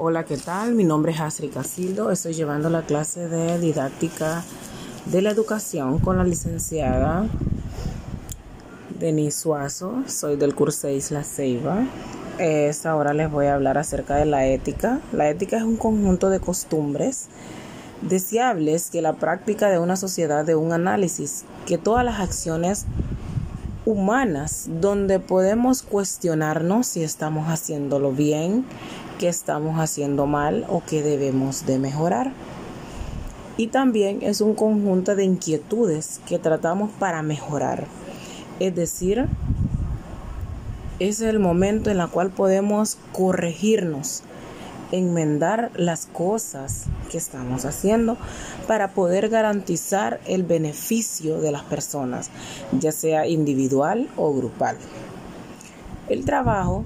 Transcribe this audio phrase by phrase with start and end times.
[0.00, 0.76] Hola, ¿qué tal?
[0.76, 2.12] Mi nombre es Astrid Casildo.
[2.12, 4.44] Estoy llevando la clase de didáctica
[5.06, 7.26] de la educación con la licenciada
[9.00, 10.04] Denise Suazo.
[10.06, 11.84] Soy del curso Isla Ceiba.
[12.38, 15.00] Esta hora les voy a hablar acerca de la ética.
[15.12, 17.26] La ética es un conjunto de costumbres
[18.00, 22.86] deseables que la práctica de una sociedad de un análisis que todas las acciones
[23.84, 28.64] humanas donde podemos cuestionarnos si estamos haciéndolo bien,
[29.18, 32.32] qué estamos haciendo mal o qué debemos de mejorar.
[33.56, 37.86] Y también es un conjunto de inquietudes que tratamos para mejorar.
[38.60, 39.26] Es decir,
[41.00, 44.22] es el momento en el cual podemos corregirnos
[44.92, 48.16] enmendar las cosas que estamos haciendo
[48.66, 52.30] para poder garantizar el beneficio de las personas,
[52.78, 54.76] ya sea individual o grupal.
[56.08, 56.84] El trabajo,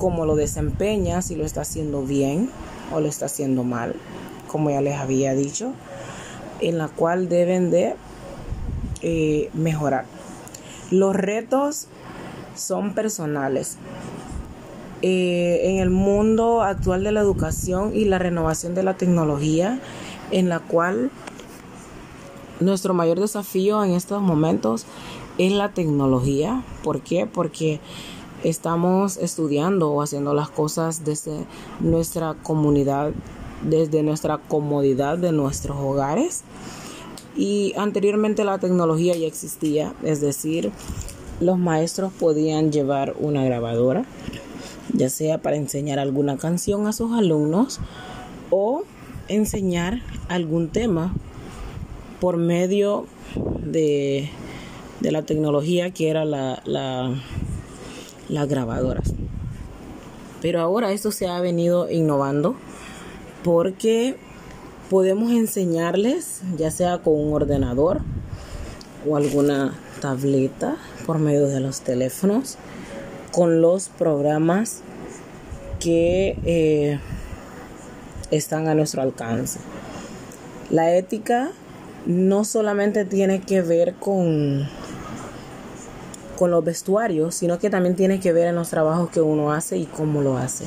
[0.00, 2.50] como lo desempeña, si lo está haciendo bien
[2.90, 3.94] o lo está haciendo mal,
[4.48, 5.74] como ya les había dicho,
[6.60, 7.94] en la cual deben de
[9.02, 10.06] eh, mejorar.
[10.90, 11.86] Los retos
[12.54, 13.76] son personales,
[15.02, 19.80] eh, en el mundo actual de la educación y la renovación de la tecnología,
[20.30, 21.10] en la cual
[22.58, 24.86] nuestro mayor desafío en estos momentos
[25.36, 26.62] es la tecnología.
[26.82, 27.26] ¿Por qué?
[27.26, 27.80] Porque
[28.44, 31.46] estamos estudiando o haciendo las cosas desde
[31.80, 33.12] nuestra comunidad,
[33.62, 36.42] desde nuestra comodidad de nuestros hogares.
[37.36, 40.72] Y anteriormente la tecnología ya existía, es decir,
[41.40, 44.04] los maestros podían llevar una grabadora
[44.92, 47.80] ya sea para enseñar alguna canción a sus alumnos
[48.50, 48.82] o
[49.28, 51.14] enseñar algún tema
[52.20, 53.06] por medio
[53.64, 54.28] de,
[55.00, 57.14] la tecnología que era la, la,
[58.30, 59.12] las grabadoras.
[60.40, 62.54] Pero ahora esto se ha venido innovando
[63.44, 64.16] porque
[64.88, 68.00] podemos enseñarles, ya sea con un ordenador
[69.06, 72.56] o alguna tableta por medio de los teléfonos,
[73.32, 74.82] con los programas
[75.78, 76.98] que eh,
[78.30, 79.60] están a nuestro alcance.
[80.70, 81.50] La ética
[82.06, 84.68] no solamente tiene que ver con,
[86.40, 89.76] con los vestuarios, sino que también tiene que ver en los trabajos que uno hace
[89.76, 90.64] y cómo lo hace.